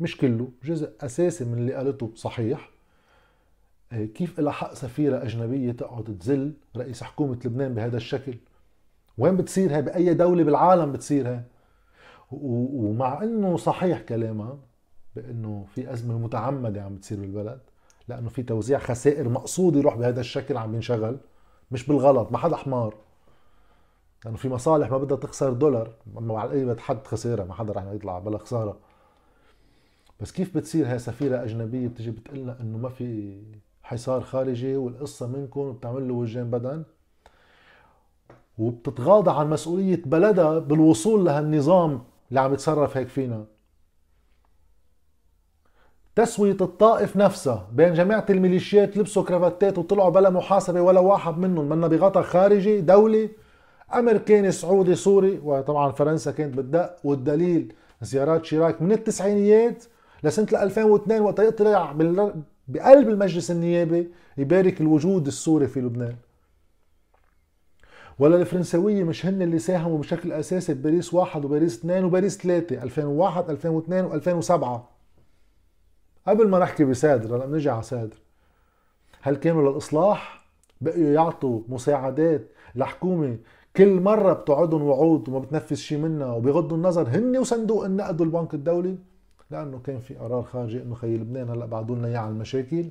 مش 0.00 0.16
كله، 0.16 0.48
جزء 0.64 0.92
أساسي 1.00 1.44
من 1.44 1.58
اللي 1.58 1.74
قالته 1.74 2.10
صحيح. 2.14 2.70
إيه، 3.92 4.12
كيف 4.14 4.40
لها 4.40 4.52
حق 4.52 4.74
سفيرة 4.74 5.22
أجنبية 5.22 5.72
تقعد 5.72 6.04
تذل 6.04 6.52
رئيس 6.76 7.02
حكومة 7.02 7.38
لبنان 7.44 7.74
بهذا 7.74 7.96
الشكل؟ 7.96 8.34
وين 9.18 9.36
بتصير 9.36 9.74
هاي؟ 9.74 9.82
بأي 9.82 10.14
دولة 10.14 10.44
بالعالم 10.44 10.92
بتصير 10.92 11.28
هاي؟ 11.28 11.42
ومع 12.30 13.22
إنه 13.22 13.56
صحيح 13.56 14.00
كلامها 14.00 14.58
بإنه 15.16 15.64
في 15.74 15.92
أزمة 15.92 16.18
متعمدة 16.18 16.82
عم 16.82 16.94
بتصير 16.94 17.20
بالبلد 17.20 17.60
لأنه 18.08 18.28
في 18.28 18.42
توزيع 18.42 18.78
خسائر 18.78 19.28
مقصود 19.28 19.76
يروح 19.76 19.96
بهذا 19.96 20.20
الشكل 20.20 20.56
عم 20.56 20.74
ينشغل 20.74 21.18
مش 21.70 21.86
بالغلط 21.86 22.32
ما 22.32 22.38
حدا 22.38 22.56
حمار. 22.56 22.94
لأنه 24.24 24.36
في 24.36 24.48
مصالح 24.48 24.90
ما 24.90 24.98
بدها 24.98 25.16
تخسر 25.16 25.52
دولار 25.52 25.92
اما 26.18 26.40
على 26.40 26.52
اي 26.52 26.76
حد 26.78 27.06
خسارة 27.06 27.44
ما 27.44 27.54
حدا 27.54 27.72
رح 27.72 27.84
يطلع 27.84 28.18
بلا 28.18 28.38
خسارة. 28.38 28.78
بس 30.20 30.32
كيف 30.32 30.56
بتصير 30.56 30.90
هاي 30.90 30.98
سفيرة 30.98 31.44
أجنبية 31.44 31.88
بتجي 31.88 32.10
بتقلنا 32.10 32.60
إنه 32.60 32.78
ما 32.78 32.88
في 32.88 33.38
حصار 33.82 34.20
خارجي 34.20 34.76
والقصة 34.76 35.26
منكم 35.26 35.60
وبتعمل 35.60 36.08
له 36.08 36.14
وجهين 36.14 36.50
بدن؟ 36.50 36.84
وبتتغاضى 38.58 39.30
عن 39.30 39.50
مسؤولية 39.50 40.02
بلدها 40.06 40.58
بالوصول 40.58 41.24
لهالنظام 41.24 42.02
اللي 42.28 42.40
عم 42.40 42.52
يتصرف 42.52 42.96
هيك 42.96 43.08
فينا. 43.08 43.44
تسوية 46.16 46.56
الطائف 46.60 47.16
نفسها 47.16 47.68
بين 47.72 47.94
جماعة 47.94 48.26
الميليشيات 48.30 48.96
لبسوا 48.96 49.22
كرافتات 49.22 49.78
وطلعوا 49.78 50.10
بلا 50.10 50.30
محاسبة 50.30 50.80
ولا 50.80 51.00
واحد 51.00 51.38
منهم 51.38 51.68
منا 51.68 51.86
بغطى 51.86 52.22
خارجي 52.22 52.80
دولي 52.80 53.30
أمريكاني 53.94 54.52
سعودي 54.52 54.94
سوري 54.94 55.40
وطبعا 55.44 55.92
فرنسا 55.92 56.30
كانت 56.30 56.54
بالدق 56.54 56.96
والدليل 57.04 57.74
زيارات 58.02 58.44
شيراك 58.44 58.82
من 58.82 58.92
التسعينيات 58.92 59.84
لسنة 60.22 60.62
2002 60.62 61.20
وقت 61.20 61.38
يطلع 61.38 61.92
بقلب 62.68 63.08
المجلس 63.08 63.50
النيابي 63.50 64.10
يبارك 64.38 64.80
الوجود 64.80 65.26
السوري 65.26 65.66
في 65.66 65.80
لبنان. 65.80 66.16
ولا 68.18 68.36
الفرنسويه 68.36 69.04
مش 69.04 69.26
هن 69.26 69.42
اللي 69.42 69.58
ساهموا 69.58 69.98
بشكل 69.98 70.32
أساسي 70.32 70.74
بباريس 70.74 71.14
واحد 71.14 71.44
وباريس 71.44 71.78
اثنين 71.78 72.04
وباريس 72.04 72.38
ثلاثة 72.38 72.82
2001 72.82 73.50
2002 73.50 74.10
و2007 74.42 74.80
قبل 76.28 76.48
ما 76.48 76.58
نحكي 76.58 76.84
بسادر 76.84 77.36
هلا 77.36 77.46
بنجي 77.46 77.70
على 77.70 77.82
سادر 77.82 78.16
هل 79.22 79.36
كانوا 79.36 79.70
للإصلاح؟ 79.70 80.44
بقيوا 80.80 81.10
يعطوا 81.10 81.60
مساعدات 81.68 82.42
لحكومة. 82.74 83.36
كل 83.76 84.00
مرة 84.00 84.32
بتوعدهم 84.32 84.82
وعود 84.82 85.28
وما 85.28 85.38
بتنفذ 85.38 85.76
شيء 85.76 85.98
منها 85.98 86.32
وبغضوا 86.32 86.76
النظر 86.76 87.08
هن 87.08 87.36
وصندوق 87.36 87.84
النقد 87.84 88.20
والبنك 88.20 88.54
الدولي؟ 88.54 88.96
لأنه 89.50 89.78
كان 89.84 90.00
في 90.00 90.14
قرار 90.14 90.42
خارجي 90.42 90.82
إنه 90.82 90.94
خي 90.94 91.16
لبنان 91.16 91.50
هلا 91.50 91.66
بعدوا 91.66 91.96
لنا 91.96 92.08
إياه 92.08 92.18
على 92.18 92.30
المشاكل. 92.30 92.84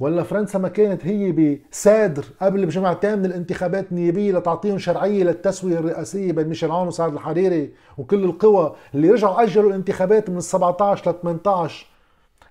ولا 0.00 0.22
فرنسا 0.22 0.58
ما 0.58 0.68
كانت 0.68 1.06
هي 1.06 1.32
بسادر 1.32 2.24
قبل 2.42 2.66
بجمعتين 2.66 3.18
من 3.18 3.24
الانتخابات 3.24 3.86
النيابية 3.92 4.32
لتعطيهم 4.32 4.78
شرعية 4.78 5.24
للتسوية 5.24 5.78
الرئاسية 5.78 6.32
بين 6.32 6.48
ميشيل 6.48 6.70
عون 6.70 6.88
وسعد 6.88 7.12
الحريري 7.12 7.74
وكل 7.98 8.24
القوى 8.24 8.74
اللي 8.94 9.10
رجعوا 9.10 9.42
أجلوا 9.42 9.70
الانتخابات 9.70 10.30
من 10.30 10.36
ال 10.36 10.42
17 10.42 11.10
ل 11.10 11.14
18 11.22 11.86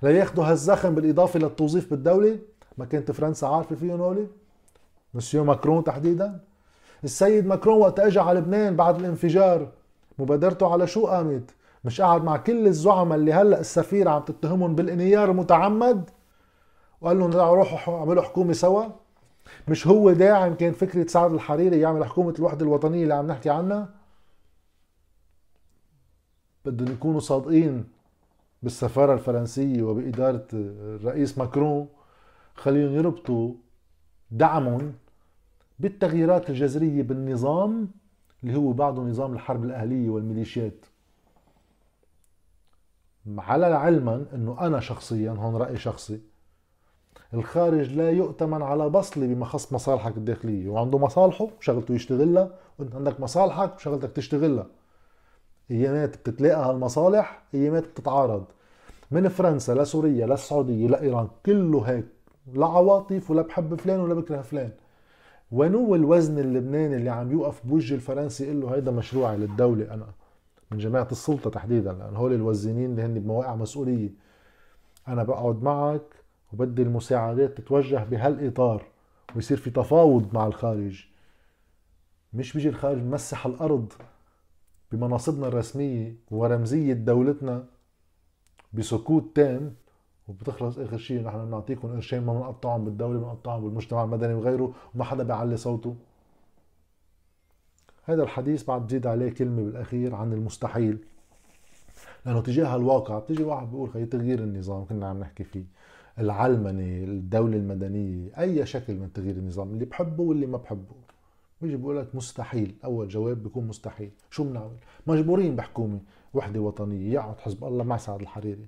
لياخذوا 0.03 0.45
هالزخم 0.45 0.95
بالإضافة 0.95 1.39
للتوظيف 1.39 1.89
بالدولة؟ 1.89 2.39
ما 2.77 2.85
كانت 2.85 3.11
فرنسا 3.11 3.45
عارفة 3.45 3.75
فيهم 3.75 4.01
هولي؟ 4.01 4.27
مسيو 5.13 5.43
ماكرون 5.43 5.83
تحديدا؟ 5.83 6.39
السيد 7.03 7.47
ماكرون 7.47 7.77
وقت 7.77 7.99
اجى 7.99 8.19
على 8.19 8.39
لبنان 8.39 8.75
بعد 8.75 8.99
الانفجار 8.99 9.67
مبادرته 10.19 10.73
على 10.73 10.87
شو 10.87 11.07
قامت؟ 11.07 11.51
مش 11.85 12.01
قاعد 12.01 12.23
مع 12.23 12.37
كل 12.37 12.67
الزعماء 12.67 13.17
اللي 13.17 13.33
هلأ 13.33 13.59
السفيرة 13.59 14.09
عم 14.09 14.21
تتهمهم 14.21 14.75
بالانهيار 14.75 15.31
المتعمد 15.31 16.09
وقال 17.01 17.19
لهم 17.19 17.31
روحوا 17.31 17.99
اعملوا 17.99 18.23
حكومة 18.23 18.53
سوا. 18.53 18.85
مش 19.67 19.87
هو 19.87 20.11
داعم 20.11 20.53
كان 20.53 20.73
فكرة 20.73 21.07
سعد 21.07 21.33
الحريري 21.33 21.79
يعمل 21.79 22.05
حكومة 22.05 22.33
الوحدة 22.39 22.65
الوطنية 22.65 23.03
اللي 23.03 23.13
عم 23.13 23.27
نحكي 23.27 23.49
عنها؟ 23.49 23.89
بدهم 26.65 26.91
يكونوا 26.93 27.19
صادقين 27.19 27.87
بالسفارة 28.63 29.13
الفرنسية 29.13 29.83
وبإدارة 29.83 30.47
الرئيس 30.53 31.37
ماكرون. 31.37 31.87
خليهم 32.55 32.91
يربطوا 32.91 33.53
دعمهم 34.31 34.93
بالتغييرات 35.79 36.49
الجذرية 36.49 37.03
بالنظام 37.03 37.89
اللي 38.43 38.57
هو 38.57 38.71
بعده 38.71 39.01
نظام 39.01 39.33
الحرب 39.33 39.63
الأهلية 39.63 40.09
والميليشيات. 40.09 40.85
على 43.37 43.65
علما 43.65 44.25
إنه 44.33 44.57
أنا 44.61 44.79
شخصيا 44.79 45.31
هون 45.31 45.55
رأي 45.55 45.77
شخصي 45.77 46.21
الخارج 47.33 47.93
لا 47.93 48.11
يؤتمن 48.11 48.61
على 48.61 48.89
بصلي 48.89 49.27
بما 49.27 49.45
خص 49.45 49.73
مصالحك 49.73 50.17
الداخلية 50.17 50.69
وعنده 50.69 50.97
مصالحه 50.97 51.47
وشغلته 51.59 51.93
يشتغلها 51.93 52.49
وانت 52.79 52.95
عندك 52.95 53.19
مصالحك 53.19 53.75
وشغلتك 53.75 54.11
تشتغلها. 54.11 54.65
أيامات 55.71 56.17
بتتلاقى 56.17 56.69
هالمصالح 56.69 57.43
أيامات 57.53 57.83
بتتعارض. 57.83 58.43
من 59.11 59.27
فرنسا 59.27 59.71
لسوريا 59.71 60.27
للسعودية 60.27 60.87
لإيران 60.87 61.27
كله 61.45 61.81
هيك 61.81 62.05
لا 62.53 62.65
عواطف 62.65 63.31
ولا 63.31 63.41
بحب 63.41 63.75
فلان 63.75 63.99
ولا 63.99 64.13
بكره 64.13 64.41
فلان. 64.41 64.71
وين 65.51 65.75
هو 65.75 65.95
الوزن 65.95 66.39
اللبناني 66.39 66.95
اللي 66.95 67.09
عم 67.09 67.31
يوقف 67.31 67.67
بوجه 67.67 67.95
الفرنسي 67.95 68.43
يقول 68.43 68.61
له 68.61 68.75
هيدا 68.75 68.91
مشروعي 68.91 69.37
للدولة؟ 69.37 69.93
أنا 69.93 70.05
من 70.71 70.77
جماعة 70.77 71.07
السلطة 71.11 71.49
تحديدا 71.49 71.93
لأن 71.93 72.15
هول 72.15 72.33
الوزنين 72.33 72.91
اللي 72.91 73.01
هن 73.01 73.19
بمواقع 73.19 73.55
مسؤولية. 73.55 74.09
أنا 75.07 75.23
بقعد 75.23 75.63
معك 75.63 76.18
وبدي 76.53 76.81
المساعدات 76.81 77.57
تتوجه 77.57 78.03
بهالإطار 78.03 78.85
ويصير 79.35 79.57
في 79.57 79.69
تفاوض 79.69 80.33
مع 80.33 80.47
الخارج. 80.47 81.05
مش 82.33 82.53
بيجي 82.53 82.69
الخارج 82.69 83.03
مسح 83.03 83.45
الأرض 83.45 83.93
بمناصبنا 84.91 85.47
الرسمية 85.47 86.15
ورمزية 86.31 86.93
دولتنا 86.93 87.65
بسكوت 88.73 89.35
تام 89.35 89.75
وبتخلص 90.27 90.79
آخر 90.79 90.97
شيء 90.97 91.23
نحن 91.23 91.45
بنعطيكم 91.45 91.87
قرشين 91.87 92.25
ما 92.25 92.33
بنقطعهم 92.33 92.85
بالدولة 92.85 93.19
بنقطعهم 93.19 93.63
بالمجتمع 93.63 94.03
المدني 94.03 94.33
وغيره 94.33 94.73
وما 94.95 95.03
حدا 95.03 95.23
بيعلي 95.23 95.57
صوته. 95.57 95.95
هذا 98.03 98.23
الحديث 98.23 98.63
بعد 98.63 98.87
بزيد 98.87 99.07
عليه 99.07 99.29
كلمة 99.29 99.63
بالأخير 99.63 100.15
عن 100.15 100.33
المستحيل. 100.33 100.97
لأنه 102.25 102.41
تجاه 102.41 102.75
الواقع 102.75 103.19
بتيجي 103.19 103.43
واحد 103.43 103.67
بيقول 103.67 103.89
خي 103.89 104.05
تغيير 104.05 104.39
النظام 104.39 104.85
كنا 104.85 105.09
عم 105.09 105.19
نحكي 105.19 105.43
فيه. 105.43 105.63
العلمنه 106.19 107.03
الدولة 107.03 107.57
المدنية 107.57 108.39
أي 108.39 108.65
شكل 108.65 108.93
من 108.93 109.13
تغيير 109.13 109.35
النظام 109.35 109.73
اللي 109.73 109.85
بحبه 109.85 110.23
واللي 110.23 110.45
ما 110.45 110.57
بحبه. 110.57 110.95
بيجي 111.61 111.75
بيقول 111.75 111.97
لك 111.97 112.15
مستحيل. 112.15 112.75
أول 112.83 113.07
جواب 113.07 113.43
بيكون 113.43 113.67
مستحيل. 113.67 114.11
شو 114.29 114.43
بنعمل؟ 114.43 114.75
مجبورين 115.07 115.55
بحكومة 115.55 115.99
وحدة 116.33 116.59
وطنية. 116.59 117.13
يقعد 117.13 117.39
حزب 117.39 117.63
الله 117.63 117.83
مع 117.83 117.97
سعد 117.97 118.21
الحريري. 118.21 118.65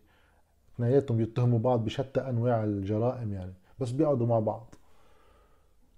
اثنيناتهم 0.76 1.18
بيتهموا 1.18 1.60
بعض 1.60 1.86
بشتى 1.86 2.20
أنواع 2.20 2.64
الجرائم 2.64 3.34
يعني. 3.34 3.54
بس 3.80 3.92
بيقعدوا 3.92 4.28
مع 4.28 4.40
بعض. 4.40 4.76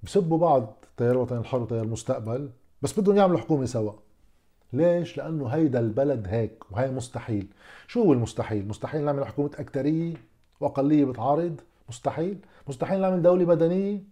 بسبوا 0.04 0.38
بعض 0.38 0.74
تيار 0.98 1.12
الوطن 1.12 1.38
الحر 1.38 1.62
وتيار 1.62 1.84
المستقبل 1.84 2.50
بس 2.82 3.00
بدهم 3.00 3.16
يعملوا 3.16 3.40
حكومة 3.40 3.66
سوا. 3.66 3.94
ليش؟ 4.74 5.18
لأنه 5.18 5.48
هيدا 5.48 5.80
البلد 5.80 6.28
هيك 6.28 6.72
وهي 6.72 6.92
مستحيل. 6.92 7.48
شو 7.88 8.04
هو 8.04 8.14
المستحيل؟ 8.14 8.68
مستحيل 8.68 9.06
نعمل 9.06 9.26
حكومة 9.28 9.52
أكترية. 9.60 10.14
واقليه 10.60 11.06
بتعارض 11.06 11.62
مستحيل. 11.90 12.38
مستحيل 12.68 13.02
نعمل 13.02 13.22
دولة 13.22 13.46
مدنية. 13.46 14.04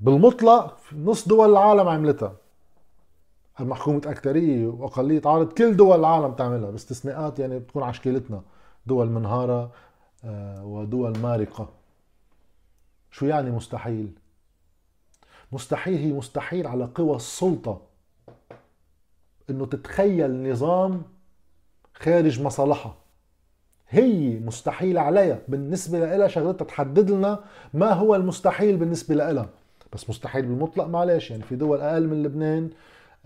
بالمطلق 0.00 0.80
نص 0.92 1.28
دول 1.28 1.50
العالم 1.50 1.88
عملتها. 1.88 2.36
المحكومة 3.60 4.02
أكترية 4.06 4.66
وأقلية 4.66 5.22
عارض 5.24 5.52
كل 5.52 5.76
دول 5.76 5.98
العالم 5.98 6.32
تعملها 6.34 6.70
باستثناءات 6.70 7.38
يعني 7.38 7.58
بتكون 7.58 7.82
على 7.82 7.94
شكلتنا. 7.94 8.42
دول 8.86 9.08
منهارة 9.10 9.70
آه، 10.24 10.64
ودول 10.64 11.18
مارقة. 11.18 11.68
شو 13.10 13.26
يعني 13.26 13.50
مستحيل؟ 13.50 14.12
مستحيل 15.52 15.98
هي 15.98 16.12
مستحيل 16.12 16.66
على 16.66 16.84
قوى 16.94 17.16
السلطة 17.16 17.80
إنه 19.50 19.66
تتخيل 19.66 20.50
نظام 20.50 21.02
خارج 21.94 22.42
مصالحها. 22.42 22.94
هي 23.90 24.38
مستحيل 24.38 24.98
عليها 24.98 25.38
بالنسبة 25.48 26.16
لها 26.16 26.28
شغلتها 26.28 26.64
تحدد 26.64 27.10
لنا 27.10 27.40
ما 27.74 27.92
هو 27.92 28.14
المستحيل 28.14 28.76
بالنسبة 28.76 29.14
لها 29.14 29.48
بس 29.92 30.10
مستحيل 30.10 30.46
بالمطلق 30.46 30.86
معلش 30.86 31.30
يعني 31.30 31.42
في 31.42 31.56
دول 31.56 31.80
أقل 31.80 32.06
من 32.06 32.22
لبنان 32.22 32.70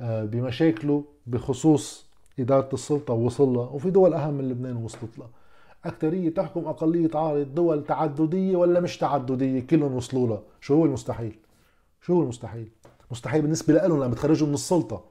آه، 0.00 0.24
بمشاكله 0.24 1.04
بخصوص 1.26 2.06
إدارة 2.38 2.68
السلطة 2.72 3.14
وصل 3.14 3.56
وفي 3.56 3.90
دول 3.90 4.14
أهم 4.14 4.34
من 4.34 4.48
لبنان 4.48 4.76
وصلت 4.76 5.18
لها. 5.18 5.28
أكترية 5.84 6.30
تحكم 6.34 6.66
أقلية 6.66 7.10
عارض 7.14 7.54
دول 7.54 7.84
تعددية 7.84 8.56
ولا 8.56 8.80
مش 8.80 8.98
تعددية 8.98 9.60
كلهم 9.60 9.94
وصلوا 9.94 10.28
لها. 10.28 10.42
شو 10.60 10.74
هو 10.74 10.84
المستحيل؟ 10.84 11.36
شو 12.02 12.14
هو 12.14 12.22
المستحيل؟ 12.22 12.68
مستحيل 13.10 13.42
بالنسبة 13.42 13.74
لهم 13.74 13.96
لما 13.96 14.08
بتخرجوا 14.08 14.48
من 14.48 14.54
السلطة. 14.54 15.04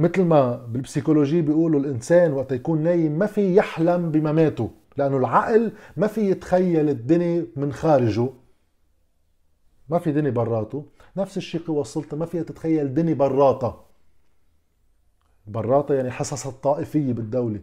مثل 0.00 0.22
ما 0.22 0.56
بالبسيكولوجي 0.56 1.42
بيقولوا 1.42 1.80
الإنسان 1.80 2.32
وقت 2.32 2.52
يكون 2.52 2.82
نايم 2.82 3.18
ما 3.18 3.26
في 3.26 3.56
يحلم 3.56 4.10
بمماته 4.10 4.70
لأنه 4.96 5.16
العقل 5.16 5.72
ما 5.96 6.06
في 6.06 6.30
يتخيل 6.30 6.88
الدنيا 6.88 7.46
من 7.56 7.72
خارجه. 7.72 8.28
ما 9.88 9.98
في 9.98 10.12
دنيا 10.12 10.30
براته. 10.30 10.84
نفس 11.16 11.36
الشيء 11.36 11.60
قوى 11.66 11.80
السلطة 11.80 12.16
ما 12.16 12.26
فيها 12.26 12.42
تتخيل 12.42 12.94
دنيا 12.94 13.14
براطه 13.14 13.84
براطه 15.46 15.94
يعني 15.94 16.10
حصص 16.10 16.46
الطائفية 16.46 17.12
بالدولة. 17.12 17.60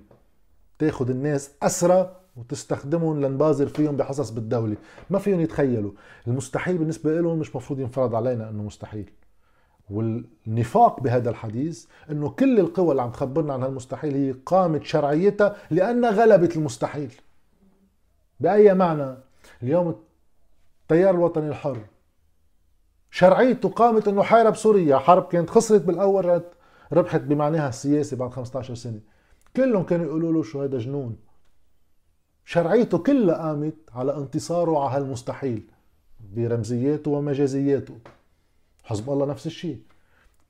تاخذ 0.80 1.10
الناس 1.10 1.52
أسرى 1.64 2.16
وتستخدمهم 2.36 3.26
لنبازر 3.26 3.68
فيهم 3.68 3.98
بحصص 3.98 4.30
بالدولة. 4.30 4.76
ما 5.10 5.20
فيهم 5.20 5.40
يتخيلوا. 5.42 5.92
المستحيل 6.28 6.78
بالنسبة 6.78 7.22
لهم 7.22 7.40
مش 7.40 7.56
مفروض 7.56 7.80
ينفرض 7.80 8.16
علينا 8.16 8.50
إنه 8.50 8.64
مستحيل. 8.64 9.12
والنفاق 9.90 11.00
بهذا 11.00 11.30
الحديث 11.30 11.86
إنه 12.12 12.30
كل 12.30 12.60
القوى 12.60 12.92
اللي 12.92 13.02
عم 13.02 13.12
تخبرنا 13.12 13.54
عن 13.54 13.64
هالمستحيل 13.64 14.14
هي 14.14 14.32
قامت 14.32 14.84
شرعيتها 14.84 15.56
لأنها 15.72 16.12
غلبت 16.12 16.58
المستحيل. 16.58 17.14
بأي 18.40 18.74
معنى؟ 18.74 19.16
اليوم 19.64 19.96
التيار 20.82 21.16
الوطني 21.16 21.50
الحر 21.50 21.80
شرعيته 23.12 23.70
قامت 23.70 24.08
إنه 24.08 24.24
حارب 24.24 24.56
سوريا 24.56 24.98
حرب 24.98 25.28
كانت 25.28 25.50
خسرت 25.50 25.82
بالأول 25.82 26.42
ربحت 26.94 27.22
بمعناها 27.22 27.70
السياسي 27.70 28.16
بعد 28.16 28.32
15 28.32 28.76
سنة. 28.76 29.00
كلهم 29.56 29.84
كانوا 29.84 30.06
يقولوا 30.06 30.34
له 30.34 30.44
شو 30.44 30.62
هذا 30.62 30.78
جنون. 30.78 31.18
شرعيته 32.46 32.98
كلها 32.98 33.36
قامت 33.36 33.76
على 33.94 34.18
انتصاره 34.18 34.80
على 34.80 34.96
هالمستحيل 34.96 35.64
برمزياته 36.36 37.12
ومجازياته. 37.12 37.98
حزب 38.88 39.10
الله 39.10 39.26
نفس 39.26 39.46
الشيء. 39.46 39.80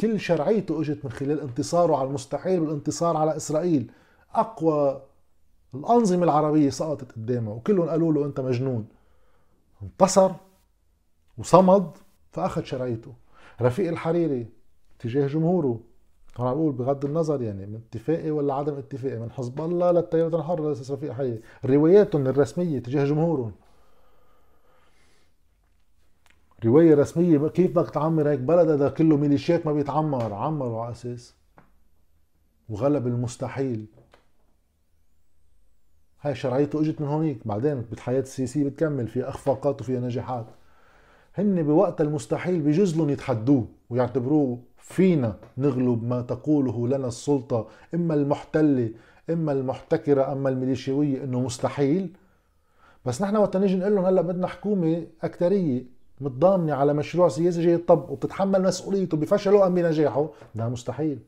كل 0.02 0.20
شرعيته 0.20 0.82
إجت 0.82 1.06
من 1.06 1.12
خلال 1.12 1.42
انتصاره 1.42 1.96
على 1.96 2.08
المستحيل 2.08 2.60
والانتصار 2.60 3.18
على 3.18 3.36
إسرائيل. 3.36 3.92
أقوى 4.34 5.02
الأنظمة 5.74 6.24
العربية 6.24 6.70
سقطت 6.70 7.12
قدامه 7.12 7.54
وكلهم 7.54 7.90
قالوا 7.90 8.14
له 8.14 8.26
أنت 8.26 8.40
مجنون. 8.40 8.88
انتصر 9.84 10.32
وصمد 11.38 11.92
فأخذ 12.32 12.64
شرعيته. 12.64 13.14
رفيق 13.62 13.90
الحريري 13.90 14.48
تجاه 15.00 15.28
جمهوره. 15.28 15.80
عم 16.40 16.54
بقول 16.54 16.72
بغض 16.72 17.06
النظر 17.06 17.42
يعني 17.42 17.66
من 17.66 17.76
اتفاقي 17.76 18.32
ولا 18.32 18.54
عدم 18.54 18.74
اتفاقي 18.78 19.20
من 19.20 19.32
حزب 19.32 19.62
الله 19.62 19.92
للتيار 19.92 20.40
الحر 20.40 20.60
للاساس 20.66 20.92
رفيق 20.92 21.12
حي 21.12 21.40
رواياتهم 21.66 22.28
الرسمية 22.28 22.80
تجاه 22.80 23.06
جمهورهم 23.06 23.52
رواية 26.66 26.96
رسمية 26.96 27.48
كيف 27.48 27.72
بدك 27.76 27.90
تعمر 27.90 28.30
هيك 28.30 28.40
بلد 28.40 28.70
هذا 28.70 28.90
كله 28.90 29.18
ميليشيات 29.18 29.66
ما 29.66 29.74
بيتعمر. 29.74 30.34
عمروا 30.34 30.82
على 30.84 30.92
أساس. 30.92 31.36
وغلب 32.70 33.08
المستحيل. 33.08 33.86
هاي 36.22 36.36
شرعيته 36.36 36.82
إجت 36.82 37.02
من 37.02 37.08
هونيك. 37.08 37.48
بعدين 37.48 37.82
بالحياة 37.82 38.20
السياسيه 38.20 38.64
بتكمل. 38.64 39.08
في 39.08 39.24
أخفاقات 39.24 39.82
وفيها 39.82 40.00
نجاحات. 40.00 40.46
هن 41.36 41.64
بوقت 41.64 42.02
المستحيل 42.02 42.62
بجوز 42.62 42.98
لهم 42.98 43.10
يتحدوه 43.10 43.68
ويعتبروه 43.90 44.60
فينا 44.78 45.38
نغلب 45.58 46.04
ما 46.04 46.22
تقوله 46.22 46.88
لنا 46.88 47.08
السلطة. 47.08 47.68
إما 47.94 48.14
المحتلة 48.14 48.92
إما 49.30 49.52
المحتكرة 49.52 50.32
أما 50.32 50.50
الميليشيوية 50.50 51.24
إنه 51.24 51.40
مستحيل. 51.42 52.16
بس 53.06 53.22
نحن 53.22 53.36
وقت 53.36 53.58
نيجي 53.58 53.76
نقول 53.76 53.96
لهم 53.96 54.06
هلأ 54.06 54.22
بدنا 54.22 54.48
حكومة 54.48 55.08
أكترية. 55.24 55.97
متضامنة 56.22 56.74
على 56.74 56.94
مشروع 56.94 57.28
سياسي 57.28 57.62
جاي. 57.64 57.74
يطبق 57.74 58.12
وبتتحمل 58.12 58.62
مسؤوليته 58.62 59.18
بفشله 59.18 59.68
أم 59.68 59.76
بنجاحه؟ 59.76 60.30
ده 60.56 60.70
مستحيل. 60.70 61.20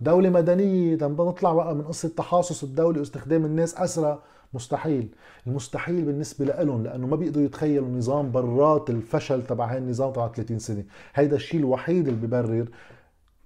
دولة 0.00 0.30
مدنية 0.30 0.94
نطلع 0.96 1.52
بقى 1.52 1.74
من 1.74 1.82
قصة 1.82 2.08
تحاصص 2.16 2.62
الدولة 2.62 2.98
واستخدام 3.00 3.44
الناس 3.44 3.76
أسرى 3.80 4.18
مستحيل. 4.54 5.08
المستحيل 5.46 6.02
بالنسبة 6.04 6.44
لهم 6.44 6.82
لأنه 6.84 7.06
ما 7.06 7.16
بيقدروا 7.16 7.44
يتخيلوا 7.44 7.88
نظام 7.88 8.30
برات 8.32 8.90
الفشل 8.90 9.46
تبع 9.46 9.72
هاي 9.72 9.78
النظام 9.78 10.12
تبع 10.12 10.28
30 10.28 10.58
سنة. 10.58 10.84
هيدا 11.14 11.36
الشيء 11.36 11.60
الوحيد 11.60 12.08
اللي 12.08 12.26
ببرر 12.26 12.66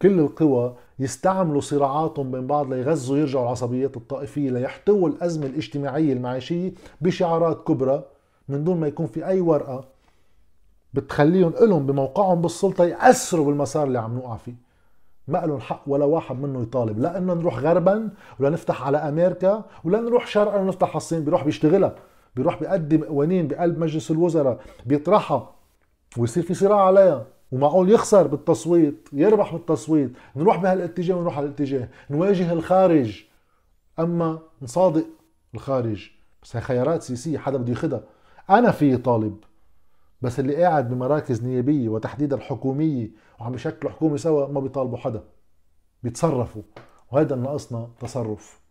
كل 0.02 0.20
القوى 0.20 0.74
يستعملوا 0.98 1.60
صراعاتهم 1.60 2.30
بين 2.30 2.46
بعض 2.46 2.72
ليغذوا 2.72 3.16
يرجعوا 3.16 3.44
العصبيات 3.44 3.96
الطائفية 3.96 4.50
ليحتووا 4.50 5.08
الأزمة 5.08 5.46
الاجتماعية 5.46 6.12
المعيشية 6.12 6.72
بشعارات 7.00 7.64
كبرى 7.66 8.04
من 8.48 8.64
دون 8.64 8.80
ما 8.80 8.86
يكون 8.88 9.06
في 9.06 9.26
أي 9.26 9.40
ورقة 9.40 9.84
بتخليهم 10.96 11.52
لهم 11.60 11.86
بموقعهم 11.86 12.42
بالسلطة 12.42 12.84
يأثروا 12.84 13.46
بالمسار 13.46 13.86
اللي 13.86 13.98
عم 13.98 14.14
نوقع 14.14 14.36
فيه. 14.36 14.54
ما 15.28 15.46
لهم 15.46 15.60
حق 15.60 15.82
ولا 15.86 16.04
واحد 16.04 16.40
منه 16.40 16.62
يطالب. 16.62 16.98
لا 16.98 17.18
إنه 17.18 17.34
نروح 17.34 17.58
غربا 17.58 18.10
ولا 18.40 18.50
نفتح 18.50 18.86
على 18.86 18.98
أمريكا 18.98 19.64
ولا 19.84 20.00
نروح 20.00 20.26
شرقا 20.26 20.60
ونفتح 20.60 20.88
على 20.88 20.96
الصين. 20.96 21.24
بيروح 21.24 21.44
بيشتغلها. 21.44 21.94
بيروح 22.36 22.60
بيقدم 22.60 23.04
قوانين 23.04 23.48
بقلب 23.48 23.78
مجلس 23.78 24.10
الوزراء 24.10 24.60
بيطرحها 24.86 25.54
ويصير 26.16 26.42
في 26.42 26.54
صراع 26.54 26.86
عليها. 26.86 27.26
ومعقول 27.52 27.90
يخسر 27.90 28.26
بالتصويت 28.26 29.08
يربح 29.12 29.52
بالتصويت. 29.52 30.12
نروح 30.36 30.56
بهالاتجاه 30.56 31.14
ونروح 31.14 31.38
على 31.38 31.46
الاتجاه. 31.46 31.88
نواجه 32.10 32.52
الخارج. 32.52 33.24
أما 33.98 34.38
نصادق 34.62 35.06
الخارج. 35.54 36.10
بس 36.42 36.56
هي 36.56 36.62
خيارات 36.62 37.02
سياسية 37.02 37.38
حدا 37.38 37.58
بده 37.58 37.70
ياخذها 37.70 38.00
أنا 38.50 38.70
في 38.70 38.96
طالب. 38.96 39.36
بس 40.22 40.40
اللي 40.40 40.56
قاعد 40.64 40.88
بمراكز 40.88 41.42
نيابية 41.44 41.88
وتحديدا 41.88 42.36
حكوميه 42.40 43.10
وعم 43.40 43.52
بيشكلوا 43.52 43.92
حكومة 43.92 44.16
سوا 44.16 44.48
ما 44.48 44.60
بيطالبوا 44.60 44.98
حدا. 44.98 45.24
بيتصرفوا. 46.02 46.62
وهذا 47.12 47.36
ناقصنا 47.36 47.90
تصرف. 48.00 48.65